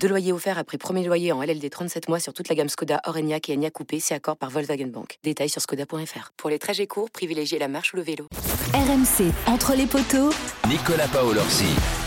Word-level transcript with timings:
Deux 0.00 0.08
loyers 0.08 0.32
offerts 0.32 0.58
après 0.58 0.78
premier 0.78 1.04
loyer 1.04 1.32
en 1.32 1.42
LLD 1.42 1.68
37 1.70 2.08
mois 2.08 2.20
sur 2.20 2.32
toute 2.32 2.48
la 2.48 2.54
gamme 2.54 2.68
Skoda, 2.68 3.00
Orenia 3.06 3.38
et 3.48 3.54
Enya 3.54 3.70
Coupé, 3.70 4.00
c'est 4.00 4.14
accord 4.14 4.36
par 4.36 4.50
Volkswagen 4.50 4.86
Bank. 4.86 5.18
Détails 5.24 5.48
sur 5.48 5.60
skoda.fr. 5.60 6.32
Pour 6.36 6.50
les 6.50 6.58
trajets 6.58 6.86
courts, 6.86 7.10
privilégiez 7.10 7.58
la 7.58 7.68
marche 7.68 7.92
ou 7.92 7.96
le 7.96 8.02
vélo. 8.02 8.26
RMC, 8.74 9.32
entre 9.46 9.74
les 9.74 9.86
poteaux. 9.86 10.30
Nicolas 10.68 11.08
Paolorsi. 11.08 12.05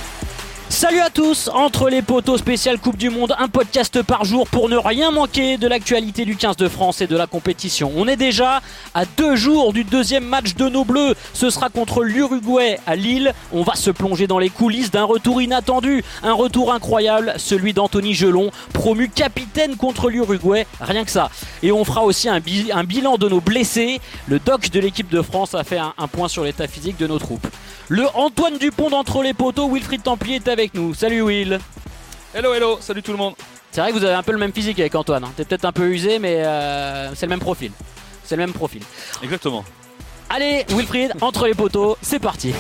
Salut 0.72 1.00
à 1.00 1.10
tous, 1.10 1.50
entre 1.52 1.90
les 1.90 2.04
poteaux 2.04 2.38
spécial 2.38 2.78
Coupe 2.78 2.96
du 2.96 3.10
Monde, 3.10 3.36
un 3.40 3.48
podcast 3.48 4.04
par 4.04 4.24
jour 4.24 4.48
pour 4.48 4.70
ne 4.70 4.78
rien 4.78 5.10
manquer 5.10 5.58
de 5.58 5.68
l'actualité 5.68 6.26
du 6.26 6.36
15 6.36 6.58
de 6.58 6.70
France 6.70 7.02
et 7.02 7.08
de 7.08 7.18
la 7.18 7.26
compétition. 7.26 7.92
On 7.96 8.08
est 8.08 8.16
déjà 8.16 8.62
à 8.94 9.06
deux 9.06 9.36
jours 9.36 9.74
du 9.74 9.84
deuxième 9.84 10.26
match 10.26 10.54
de 10.54 10.70
nos 10.70 10.86
Bleus. 10.86 11.16
Ce 11.34 11.50
sera 11.50 11.70
contre 11.70 12.04
l'Uruguay 12.04 12.80
à 12.86 12.96
Lille. 12.96 13.34
On 13.52 13.64
va 13.64 13.74
se 13.74 13.90
plonger 13.90 14.28
dans 14.28 14.38
les 14.38 14.52
coulisses 14.52 14.92
d'un 14.92 15.06
retour 15.06 15.42
inattendu, 15.42 16.04
un 16.22 16.34
retour 16.34 16.72
incroyable, 16.72 17.34
celui 17.38 17.74
d'Anthony 17.74 18.14
Gelon, 18.14 18.52
promu 18.72 19.10
capitaine 19.10 19.76
contre 19.76 20.12
l'Uruguay, 20.12 20.68
rien 20.80 21.04
que 21.04 21.12
ça. 21.12 21.32
Et 21.64 21.72
on 21.72 21.84
fera 21.84 22.04
aussi 22.04 22.30
un, 22.30 22.40
bilan 22.40 23.18
de 23.18 23.28
nos 23.28 23.42
blessés. 23.42 24.00
Le 24.28 24.38
doc 24.38 24.70
de 24.70 24.80
l'équipe 24.80 25.10
de 25.10 25.24
France 25.24 25.56
a 25.56 25.64
fait 25.64 25.80
un, 25.80 25.96
un 25.98 26.08
point 26.08 26.28
sur 26.28 26.44
l'état 26.44 26.68
physique 26.68 26.98
de 26.98 27.08
nos 27.08 27.18
troupes. 27.18 27.48
Le 27.92 28.06
Antoine 28.14 28.60
Dupont 28.60 28.92
d'entre 28.92 29.24
les 29.24 29.34
poteaux, 29.34 29.68
Wilfried 29.68 30.04
Templier 30.04 30.36
est 30.36 30.48
avec 30.48 30.76
nous. 30.76 30.94
Salut 30.94 31.24
Will. 31.24 31.58
Hello, 32.36 32.54
hello, 32.54 32.78
salut 32.80 33.02
tout 33.02 33.12
le 33.12 33.18
monde. 33.18 33.34
C'est 33.72 33.82
vrai 33.82 33.90
que 33.90 33.98
vous 33.98 34.04
avez 34.04 34.14
un 34.14 34.22
peu 34.22 34.32
le 34.32 34.38
même 34.38 34.54
physique 34.54 34.80
avec 34.80 34.94
Antoine. 34.94 35.24
Hein. 35.24 35.32
T'es 35.36 35.44
peut-être 35.44 35.66
un 35.66 35.72
peu 35.72 35.90
usé, 35.90 36.20
mais 36.20 36.36
euh, 36.46 37.16
c'est 37.16 37.26
le 37.26 37.32
même 37.32 37.40
profil. 37.40 37.72
C'est 38.24 38.36
le 38.36 38.44
même 38.44 38.54
profil. 38.54 38.84
Exactement. 39.24 39.66
Allez, 40.30 40.66
Wilfried, 40.70 41.14
entre 41.22 41.48
les 41.48 41.56
poteaux, 41.56 41.98
c'est 42.04 42.20
parti. 42.20 42.54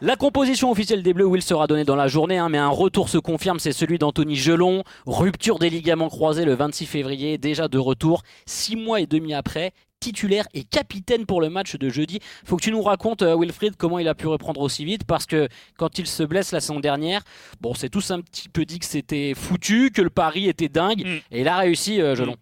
La 0.00 0.14
composition 0.14 0.70
officielle 0.70 1.02
des 1.02 1.12
Bleus, 1.12 1.26
Will 1.26 1.42
sera 1.42 1.66
donnée 1.66 1.84
dans 1.84 1.96
la 1.96 2.06
journée, 2.06 2.38
hein, 2.38 2.48
mais 2.50 2.58
un 2.58 2.68
retour 2.68 3.08
se 3.08 3.18
confirme, 3.18 3.58
c'est 3.58 3.72
celui 3.72 3.98
d'Anthony 3.98 4.36
Gelon. 4.36 4.84
Rupture 5.06 5.58
des 5.58 5.70
ligaments 5.70 6.08
croisés 6.08 6.44
le 6.44 6.54
26 6.54 6.86
février, 6.86 7.36
déjà 7.36 7.66
de 7.66 7.78
retour, 7.78 8.22
six 8.46 8.76
mois 8.76 9.00
et 9.00 9.06
demi 9.06 9.34
après 9.34 9.72
titulaire 10.04 10.46
et 10.52 10.64
capitaine 10.64 11.24
pour 11.24 11.40
le 11.40 11.48
match 11.48 11.76
de 11.76 11.88
jeudi. 11.88 12.20
Faut 12.44 12.56
que 12.56 12.62
tu 12.62 12.70
nous 12.70 12.82
racontes, 12.82 13.22
euh, 13.22 13.36
Wilfried, 13.38 13.76
comment 13.76 13.98
il 13.98 14.06
a 14.06 14.14
pu 14.14 14.26
reprendre 14.26 14.60
aussi 14.60 14.84
vite 14.84 15.04
parce 15.04 15.24
que 15.24 15.48
quand 15.78 15.98
il 15.98 16.06
se 16.06 16.22
blesse 16.22 16.52
la 16.52 16.60
saison 16.60 16.78
dernière, 16.78 17.22
bon, 17.62 17.72
c'est 17.72 17.88
tous 17.88 18.10
un 18.10 18.20
petit 18.20 18.50
peu 18.50 18.66
dit 18.66 18.78
que 18.78 18.84
c'était 18.84 19.32
foutu, 19.34 19.90
que 19.90 20.02
le 20.02 20.10
pari 20.10 20.46
était 20.46 20.68
dingue 20.68 21.06
mm. 21.06 21.20
et 21.32 21.40
il 21.40 21.48
a 21.48 21.56
réussi, 21.56 22.02
euh, 22.02 22.14
Gelon. 22.14 22.36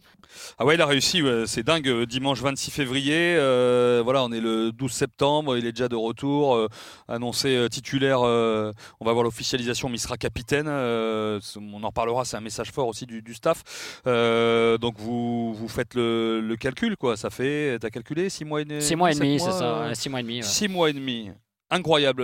Ah 0.59 0.65
ouais, 0.65 0.75
il 0.75 0.81
a 0.81 0.87
réussi, 0.87 1.23
c'est 1.47 1.63
dingue. 1.63 1.89
Euh, 1.89 2.07
dimanche 2.07 2.41
26 2.41 2.71
février, 2.71 3.37
euh, 3.37 4.01
voilà, 4.05 4.25
on 4.25 4.33
est 4.33 4.41
le 4.41 4.73
12 4.73 4.93
septembre, 4.93 5.57
il 5.57 5.67
est 5.67 5.73
déjà 5.73 5.89
de 5.89 5.97
retour, 5.97 6.55
euh, 6.55 6.69
annoncé 7.09 7.67
titulaire. 7.71 8.21
on 8.21 9.05
va 9.05 9.13
voir 9.13 9.25
l'officialisation, 9.25 9.89
mais 9.89 9.97
il 9.97 10.01
sera 10.01 10.17
capitaine. 10.17 10.69
on 10.69 11.83
en 11.83 11.93
parlera, 11.93 12.25
c'est 12.25 12.37
un 12.37 12.41
message 12.41 12.71
fort 12.73 12.89
aussi 12.89 13.07
du, 13.07 13.35
staff. 13.35 13.63
donc 14.05 14.95
vous, 14.99 15.55
vous 15.55 15.69
faites 15.69 15.95
le, 15.95 16.57
calcul, 16.59 16.97
quoi. 16.97 17.17
Ça 17.17 17.31
fait, 17.31 17.79
t'as 17.81 17.91
calculé 17.91 18.29
6 18.29 18.45
mois 18.45 18.61
et 18.61 18.65
demi 18.65 18.83
6 18.83 18.97
mois 18.97 19.13
et 19.13 19.15
demi, 19.15 19.41
c'est 19.41 19.53
ça, 19.53 19.91
6 19.95 20.09
mois 20.09 20.21
et 20.21 20.23
demi. 20.23 20.43
6 20.43 20.69
mois 20.69 20.91
et 20.91 20.93
demi 20.93 21.31
incroyable. 21.73 22.23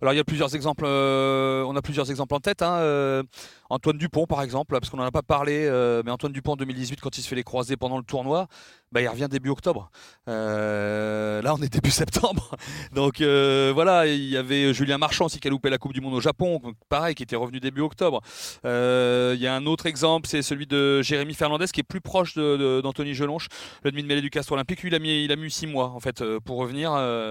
Alors 0.00 0.14
il 0.14 0.16
y 0.16 0.20
a 0.20 0.24
plusieurs 0.24 0.54
exemples, 0.54 0.84
on 0.84 1.76
a 1.76 1.82
plusieurs 1.82 2.10
exemples 2.10 2.34
en 2.34 2.40
tête. 2.40 2.62
Hein, 2.62 3.22
Antoine 3.72 3.96
Dupont, 3.96 4.26
par 4.26 4.42
exemple, 4.42 4.78
parce 4.78 4.90
qu'on 4.90 4.98
n'en 4.98 5.04
a 5.04 5.10
pas 5.10 5.22
parlé, 5.22 5.64
euh, 5.64 6.02
mais 6.04 6.10
Antoine 6.10 6.32
Dupont 6.32 6.52
en 6.52 6.56
2018, 6.56 7.00
quand 7.00 7.16
il 7.16 7.22
se 7.22 7.28
fait 7.28 7.36
les 7.36 7.42
croisés 7.42 7.78
pendant 7.78 7.96
le 7.96 8.04
tournoi, 8.04 8.48
bah, 8.92 9.00
il 9.00 9.08
revient 9.08 9.28
début 9.30 9.48
octobre. 9.48 9.90
Euh, 10.28 11.40
là, 11.42 11.54
on 11.54 11.62
est 11.62 11.72
début 11.72 11.90
septembre. 12.02 12.56
Donc 12.92 13.20
euh, 13.20 13.72
voilà, 13.74 14.06
il 14.06 14.28
y 14.28 14.36
avait 14.36 14.74
Julien 14.74 14.98
Marchand 14.98 15.26
aussi 15.26 15.40
qui 15.40 15.48
a 15.48 15.50
loupé 15.50 15.70
la 15.70 15.78
Coupe 15.78 15.92
du 15.94 16.00
Monde 16.00 16.14
au 16.14 16.20
Japon, 16.20 16.60
pareil, 16.88 17.14
qui 17.14 17.22
était 17.22 17.36
revenu 17.36 17.58
début 17.58 17.80
octobre. 17.80 18.20
Il 18.64 19.40
y 19.40 19.46
a 19.46 19.54
un 19.54 19.66
autre 19.66 19.86
exemple, 19.86 20.28
c'est 20.28 20.42
celui 20.42 20.66
de 20.66 21.02
Jérémy 21.02 21.34
Fernandez, 21.34 21.66
qui 21.72 21.80
est 21.80 21.84
plus 21.84 22.00
proche 22.00 22.36
d'Anthony 22.36 23.14
Gelonche, 23.14 23.48
le 23.82 23.90
demi-mêlée 23.90 24.20
du 24.20 24.30
Castre 24.30 24.52
Olympique. 24.52 24.80
Il 24.84 24.94
a 24.94 24.98
mis, 24.98 25.24
il 25.24 25.32
a 25.32 25.36
mis 25.36 25.50
six 25.50 25.66
mois 25.66 25.88
en 25.88 26.00
fait 26.00 26.22
pour 26.40 26.58
revenir 26.58 26.90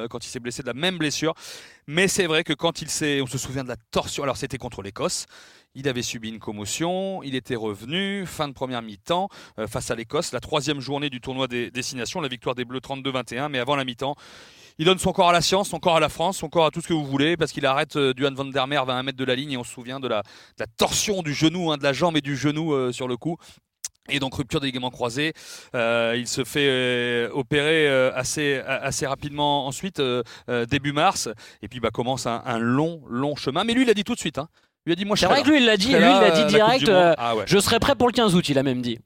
quand 0.10 0.26
il 0.26 0.30
s'est 0.30 0.40
blessé 0.40 0.64
de 0.64 0.68
la 0.68 0.74
même 0.74 0.98
blessure. 0.98 1.34
Mais 1.88 2.08
c'est 2.08 2.26
vrai 2.26 2.44
que 2.44 2.54
quand 2.54 2.82
il 2.82 2.90
s'est, 2.90 3.22
on 3.22 3.28
se 3.28 3.38
souvient 3.38 3.64
de 3.64 3.70
la 3.70 3.78
torsion. 3.92 4.24
Alors 4.24 4.38
c'était 4.38 4.58
contre 4.58 4.82
l'Écosse. 4.82 5.26
Il 5.74 5.88
avait 5.88 6.02
subi 6.02 6.28
une 6.28 6.40
commotion, 6.40 7.24
il 7.24 7.34
était 7.34 7.56
revenu, 7.56 8.26
fin 8.26 8.50
de 8.50 8.54
première 8.54 8.82
mi-temps 8.82 9.30
euh, 9.58 9.68
face 9.68 9.90
à 9.90 9.96
l'Écosse, 9.96 10.34
la 10.34 10.42
troisième 10.42 10.82
journée 10.82 11.10
du 11.10 11.22
tournoi 11.22 11.48
des 11.48 11.72
destinations, 11.72 12.20
la 12.20 12.28
victoire 12.28 12.56
des 12.56 12.66
Bleus 12.66 12.80
32-21, 12.80 13.48
mais 13.48 13.58
avant 13.58 13.78
la 13.78 13.86
mi-temps, 13.86 14.16
il 14.80 14.86
donne 14.86 15.00
son 15.00 15.14
corps 15.14 15.30
à 15.30 15.32
la 15.32 15.40
science, 15.40 15.70
son 15.70 15.80
corps 15.80 15.96
à 15.96 16.02
la 16.02 16.10
France, 16.10 16.40
son 16.40 16.50
corps 16.50 16.66
à 16.66 16.72
tout 16.72 16.82
ce 16.82 16.90
que 16.90 16.94
vous 16.94 17.06
voulez, 17.06 17.38
parce 17.38 17.54
qu'il 17.54 17.66
arrête 17.66 17.96
euh, 17.96 18.14
Duhan 18.14 18.34
van 18.34 18.44
der 18.44 18.68
Merwe 18.68 18.90
à 18.90 18.96
un 18.96 19.04
mètre 19.04 19.18
de 19.18 19.24
la 19.24 19.34
ligne, 19.34 19.54
et 19.54 19.58
on 19.58 19.64
se 19.64 19.72
souvient 19.72 20.02
de 20.02 20.10
la, 20.10 20.24
torsion 20.76 21.22
du 21.22 21.34
genou, 21.34 21.72
hein, 21.72 21.78
de 21.78 21.84
la 21.84 21.94
jambe 21.94 22.18
et 22.18 22.22
du 22.22 22.36
genou 22.36 22.74
euh, 22.74 22.92
sur 22.92 23.08
le 23.08 23.16
coup. 23.16 23.38
Et 24.10 24.20
donc 24.20 24.34
rupture 24.34 24.60
des 24.60 24.68
ligaments 24.68 24.90
croisés, 24.90 25.32
il 25.74 26.28
se 26.28 26.44
fait 26.44 27.30
opérer 27.32 27.88
assez, 27.88 28.56
assez 28.66 29.06
rapidement 29.06 29.68
ensuite, 29.68 30.02
début 30.70 30.92
mars, 30.92 31.30
et 31.62 31.68
puis 31.68 31.80
bah, 31.80 31.92
commence 31.92 32.26
un, 32.26 32.58
long, 32.58 33.04
long 33.08 33.36
chemin. 33.36 33.64
Mais 33.64 33.74
lui, 33.74 33.84
il 33.84 33.90
a 33.92 33.94
dit 33.94 34.04
tout 34.04 34.16
de 34.16 34.20
suite, 34.20 34.40
hein, 34.40 34.50
lui 34.86 34.94
a 34.94 34.96
dit 34.96 35.06
moi 35.06 35.16
je 35.16 35.22
C'est 35.22 35.28
vrai 35.28 35.44
que 35.44 35.50
lui 35.50 35.58
il 35.58 35.66
l'a 35.66 35.78
dit, 35.78 35.88
lui 35.88 35.96
il 35.96 36.00
l'a 36.00 36.32
dit 36.32 36.46
direct. 36.46 36.90
Euh, 36.90 37.14
ah 37.18 37.36
je 37.46 37.60
serai 37.60 37.80
prêt 37.80 37.96
pour 37.96 38.08
le 38.08 38.14
15 38.14 38.36
août, 38.36 38.50
il 38.50 38.58
a 38.58 38.64
même 38.64 38.82
dit. 38.82 39.00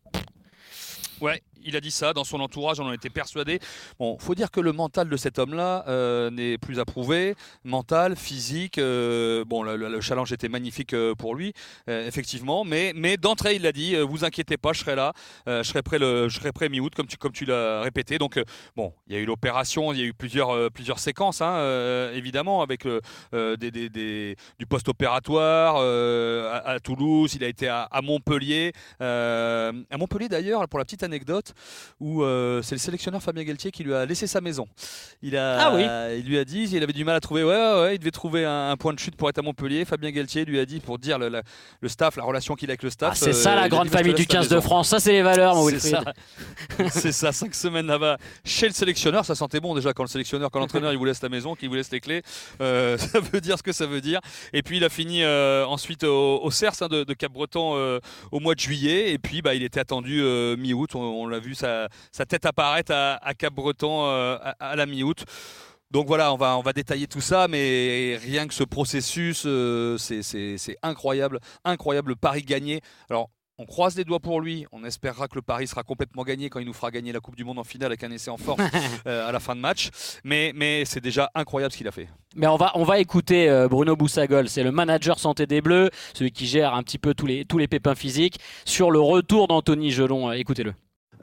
Ouais, 1.22 1.42
il 1.66 1.76
a 1.76 1.82
dit 1.82 1.92
ça 1.92 2.14
dans 2.14 2.24
son 2.24 2.40
entourage, 2.40 2.80
on 2.80 2.86
en 2.86 2.94
était 2.94 3.10
persuadé. 3.10 3.60
Bon, 4.00 4.18
faut 4.20 4.36
dire 4.36 4.52
que 4.52 4.60
le 4.60 4.72
mental 4.72 5.10
de 5.10 5.18
cet 5.18 5.40
homme-là 5.40 5.84
euh, 5.88 6.30
n'est 6.30 6.58
plus 6.58 6.80
approuvé. 6.80 7.36
Mental, 7.64 8.16
physique. 8.16 8.78
Euh, 8.78 9.44
bon, 9.46 9.64
le, 9.64 10.02
challenge 10.02 10.32
était 10.32 10.50
magnifique 10.50 10.94
euh, 10.94 11.16
pour 11.16 11.36
lui, 11.36 11.54
effectivement. 11.88 12.64
Mais, 12.64 12.94
d'entrée, 13.18 13.56
il 13.56 13.64
l'a 13.64 13.72
dit 13.72 13.96
vous 13.96 14.24
inquiétez 14.24 14.58
pas, 14.58 14.74
je 14.74 14.82
serai 14.82 14.96
là. 14.96 15.14
je 15.48 15.64
serai 15.64 15.82
prêt, 15.82 15.98
le, 16.00 16.30
je 16.30 16.40
mi-août, 16.70 16.94
comme 16.96 17.32
tu, 17.34 17.46
l'as 17.46 17.82
répété. 17.82 18.18
Donc, 18.18 18.40
bon, 18.76 18.94
il 19.08 19.16
y 19.16 19.18
a 19.18 19.20
eu 19.20 19.26
l'opération, 19.26 19.92
il 19.94 20.00
y 20.00 20.02
a 20.04 20.06
eu 20.06 20.14
plusieurs, 20.14 21.00
séquences, 21.00 21.42
hein, 21.42 22.12
évidemment, 22.14 22.62
avec 22.62 22.88
du 23.34 24.66
post-opératoire 24.68 25.78
à, 25.78 26.80
Toulouse. 26.80 27.34
Il 27.36 27.44
a 27.44 27.48
été 27.48 27.68
à 27.68 28.02
Montpellier. 28.04 28.74
à 29.00 29.72
Montpellier, 29.98 30.30
d'ailleurs, 30.30 30.68
pour 30.68 30.80
la 30.80 30.86
petite 30.86 31.04
anecdote, 31.04 31.55
où 32.00 32.24
euh, 32.24 32.62
c'est 32.62 32.76
le 32.76 32.80
sélectionneur 32.80 33.22
Fabien 33.22 33.44
Galtier 33.44 33.72
qui 33.72 33.84
lui 33.84 33.94
a 33.94 34.06
laissé 34.06 34.28
sa 34.28 34.42
maison. 34.42 34.68
Il, 35.22 35.38
a, 35.38 35.72
ah 35.72 36.14
il 36.14 36.26
lui 36.26 36.38
a 36.38 36.46
dit, 36.46 36.70
il 36.72 36.84
avait 36.84 36.94
du 36.94 37.06
mal 37.06 37.16
à 37.16 37.20
trouver, 37.20 37.44
ouais, 37.44 37.82
ouais, 37.82 37.96
il 37.96 38.00
devait 38.00 38.12
trouver 38.12 38.46
un, 38.46 38.76
point 38.78 38.94
de 38.94 39.00
chute 39.00 39.16
pour 39.16 39.30
être 39.30 39.40
à 39.40 39.42
Montpellier. 39.42 39.86
Fabien 39.86 40.12
Galtier 40.12 40.46
lui 40.46 40.60
a 40.60 40.66
dit, 40.66 40.80
pour 40.80 41.00
dire 41.00 41.18
le, 41.18 41.42
staff, 41.88 42.18
la 42.18 42.24
relation 42.24 42.56
qu'il 42.56 42.70
a 42.70 42.72
avec 42.72 42.84
le 42.84 42.90
staff. 42.90 43.12
Ah, 43.14 43.16
c'est 43.16 43.34
ça 43.34 43.54
euh, 43.54 43.56
la 43.56 43.70
grande 43.70 43.90
famille 43.90 44.14
du 44.14 44.28
15 44.28 44.50
de 44.50 44.60
France, 44.60 44.90
ça 44.90 45.00
c'est 45.00 45.14
les 45.14 45.22
valeurs, 45.22 45.58
C'est 45.70 45.80
ça. 45.80 46.04
c'est 46.90 47.12
ça, 47.12 47.32
cinq 47.32 47.56
semaines 47.56 47.88
là-bas 47.88 48.18
chez 48.44 48.68
le 48.68 48.74
sélectionneur, 48.74 49.26
ça 49.26 49.36
sentait 49.36 49.60
bon 49.60 49.74
déjà 49.74 49.94
quand 49.94 50.04
le 50.04 50.10
sélectionneur, 50.10 50.52
quand 50.52 50.60
l'entraîneur 50.60 50.92
il 50.92 50.98
vous 50.98 51.06
laisse 51.06 51.22
la 51.22 51.30
maison, 51.30 51.56
qu'il 51.56 51.70
vous 51.70 51.76
laisse 51.76 51.92
les 51.92 52.02
clés. 52.02 52.22
Euh, 52.62 52.98
ça 52.98 53.20
veut 53.20 53.42
dire 53.42 53.58
ce 53.58 53.64
que 53.64 53.72
ça 53.72 53.86
veut 53.86 54.02
dire. 54.02 54.20
Et 54.54 54.62
puis 54.62 54.78
il 54.78 54.84
a 54.84 54.90
fini 54.90 55.26
ensuite 55.26 56.04
au, 56.04 56.52
CERS 56.52 56.82
hein, 56.82 56.88
de, 56.88 57.14
Cap-Breton 57.14 58.00
au 58.32 58.40
mois 58.40 58.56
de 58.56 58.60
juillet. 58.60 59.12
Et 59.12 59.18
puis 59.18 59.42
bah, 59.42 59.56
il 59.56 59.64
était 59.64 59.80
attendu 59.80 60.22
mi-août, 60.58 60.96
on 60.96 61.28
l'a 61.28 61.40
vu 61.46 61.56
sa, 61.56 61.88
tête 62.28 62.46
apparaître 62.46 62.92
à, 62.94 63.34
Cap-Breton 63.34 64.06
euh, 64.06 64.38
à, 64.60 64.76
la 64.76 64.86
mi-août. 64.86 65.24
Donc 65.92 66.08
voilà, 66.08 66.34
on 66.34 66.38
va, 66.38 66.58
on 66.58 66.62
va 66.62 66.74
détailler 66.74 67.08
tout 67.08 67.22
ça, 67.22 67.48
mais 67.48 68.20
rien 68.22 68.48
que 68.48 68.54
ce 68.54 68.64
processus, 68.64 69.44
euh, 69.46 69.98
c'est 69.98 70.78
incroyable, 70.82 71.40
incroyable, 71.64 72.10
le 72.10 72.16
pari 72.16 72.42
gagné. 72.42 72.82
Alors, 73.10 73.30
on 73.58 73.66
croise 73.66 73.96
les 73.96 74.04
doigts 74.04 74.20
pour 74.20 74.42
lui. 74.42 74.66
On 74.74 74.84
espérera 74.84 75.30
que 75.30 75.36
le 75.36 75.42
pari 75.42 75.68
sera 75.68 75.84
complètement 75.84 76.24
gagné 76.24 76.50
quand 76.50 76.60
il 76.60 76.66
nous 76.66 76.74
fera 76.74 76.92
gagner 76.92 77.14
la 77.14 77.22
Coupe 77.22 77.38
du 77.38 77.46
Monde 77.46 77.60
en 77.60 77.64
finale 77.64 77.88
avec 77.88 78.04
un 78.04 78.12
essai 78.12 78.30
en 78.30 78.36
force 78.36 78.62
euh, 79.08 79.30
à 79.30 79.32
la 79.32 79.40
fin 79.40 79.56
de 79.56 79.62
match. 79.62 79.90
Mais, 80.26 80.52
mais 80.54 80.84
c'est 80.84 81.00
déjà 81.00 81.32
incroyable 81.36 81.72
ce 81.72 81.78
qu'il 81.78 81.88
a 81.88 81.92
fait. 81.92 82.10
Mais 82.36 82.48
on 82.48 82.58
va, 82.58 82.72
on 82.76 82.84
va 82.84 83.00
écouter 83.00 83.66
Bruno 83.70 83.96
Boussagol. 83.96 84.50
C'est 84.50 84.64
le 84.64 84.74
manager 84.74 85.20
santé 85.20 85.46
des 85.46 85.62
Bleus, 85.62 85.90
celui 86.14 86.32
qui 86.32 86.48
gère 86.48 86.74
un 86.74 86.84
petit 86.84 86.98
peu 86.98 87.14
tous 87.14 87.28
les, 87.28 87.46
tous 87.46 87.58
les 87.58 87.70
pépins 87.70 87.96
physiques, 87.96 88.40
sur 88.66 88.92
le 88.92 89.00
retour 89.00 89.48
d'Anthony 89.48 89.92
Gelon. 89.92 90.34
Écoutez-le. 90.34 90.74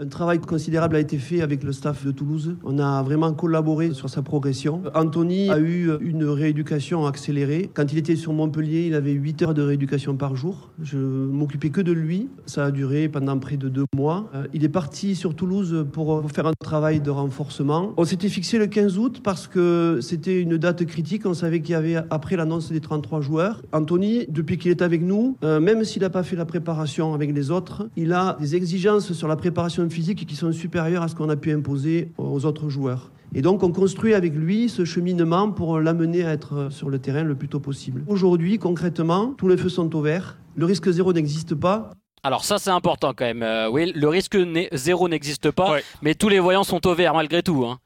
Un 0.02 0.08
travail 0.08 0.40
considérable 0.40 0.96
a 0.96 0.98
été 0.98 1.16
fait 1.16 1.42
avec 1.42 1.62
le 1.62 1.70
staff 1.70 2.04
de 2.04 2.10
Toulouse. 2.10 2.56
On 2.64 2.80
a 2.80 3.04
vraiment 3.04 3.32
collaboré 3.32 3.94
sur 3.94 4.10
sa 4.10 4.20
progression. 4.20 4.82
Anthony 4.96 5.48
a 5.48 5.60
eu 5.60 5.92
une 6.00 6.24
rééducation 6.24 7.06
accélérée. 7.06 7.70
Quand 7.72 7.92
il 7.92 7.98
était 7.98 8.16
sur 8.16 8.32
Montpellier, 8.32 8.86
il 8.88 8.94
avait 8.94 9.12
8 9.12 9.42
heures 9.42 9.54
de 9.54 9.62
rééducation 9.62 10.16
par 10.16 10.34
jour. 10.34 10.70
Je 10.82 10.98
m'occupais 10.98 11.70
que 11.70 11.80
de 11.80 11.92
lui. 11.92 12.28
Ça 12.46 12.64
a 12.64 12.70
duré 12.72 13.08
pendant 13.08 13.38
près 13.38 13.56
de 13.56 13.68
deux 13.68 13.84
mois. 13.94 14.28
Euh, 14.34 14.48
il 14.52 14.64
est 14.64 14.68
parti 14.68 15.14
sur 15.14 15.36
Toulouse 15.36 15.86
pour 15.92 16.28
faire 16.32 16.48
un 16.48 16.52
travail 16.58 17.00
de 17.00 17.10
renforcement. 17.10 17.92
On 17.96 18.04
s'était 18.04 18.28
fixé 18.28 18.58
le 18.58 18.66
15 18.66 18.98
août 18.98 19.20
parce 19.22 19.46
que 19.46 20.00
c'était 20.02 20.40
une 20.40 20.56
date 20.56 20.84
critique. 20.84 21.26
On 21.26 21.34
savait 21.34 21.60
qu'il 21.60 21.74
y 21.74 21.76
avait, 21.76 21.94
après 22.10 22.34
l'annonce 22.34 22.72
des 22.72 22.80
33 22.80 23.20
joueurs, 23.20 23.62
Anthony, 23.72 24.26
depuis 24.28 24.58
qu'il 24.58 24.72
est 24.72 24.82
avec 24.82 25.00
nous, 25.00 25.36
euh, 25.44 25.60
même 25.60 25.84
s'il 25.84 26.02
n'a 26.02 26.10
pas 26.10 26.24
fait 26.24 26.34
la 26.34 26.44
préparation 26.44 27.14
avec 27.14 27.32
les 27.32 27.52
autres, 27.52 27.88
il 27.94 28.12
a 28.12 28.36
des 28.40 28.56
exigences 28.56 29.12
sur 29.12 29.28
la 29.28 29.36
préparation 29.36 29.84
physique 29.92 30.26
qui 30.26 30.34
sont 30.34 30.52
supérieures 30.52 31.02
à 31.02 31.08
ce 31.08 31.14
qu'on 31.14 31.28
a 31.28 31.36
pu 31.36 31.52
imposer 31.52 32.10
aux 32.18 32.44
autres 32.44 32.68
joueurs. 32.68 33.12
Et 33.34 33.40
donc 33.40 33.62
on 33.62 33.72
construit 33.72 34.14
avec 34.14 34.34
lui 34.34 34.68
ce 34.68 34.84
cheminement 34.84 35.50
pour 35.50 35.78
l'amener 35.80 36.24
à 36.24 36.32
être 36.32 36.68
sur 36.70 36.90
le 36.90 36.98
terrain 36.98 37.22
le 37.22 37.34
plus 37.34 37.48
tôt 37.48 37.60
possible. 37.60 38.02
Aujourd'hui, 38.06 38.58
concrètement, 38.58 39.34
tous 39.38 39.48
les 39.48 39.56
feux 39.56 39.68
sont 39.68 39.94
au 39.96 40.02
vert. 40.02 40.38
Le 40.54 40.66
risque 40.66 40.90
zéro 40.90 41.12
n'existe 41.12 41.54
pas. 41.54 41.90
Alors 42.24 42.44
ça 42.44 42.58
c'est 42.58 42.70
important 42.70 43.12
quand 43.16 43.24
même. 43.24 43.42
Euh, 43.42 43.70
oui, 43.70 43.92
le 43.94 44.08
risque 44.08 44.36
zéro 44.72 45.08
n'existe 45.08 45.50
pas, 45.50 45.76
mais 46.02 46.14
tous 46.14 46.28
les 46.28 46.40
voyants 46.40 46.64
sont 46.64 46.86
au 46.86 46.94
vert 46.94 47.14
malgré 47.14 47.42
tout. 47.42 47.64
Hein. 47.64 47.78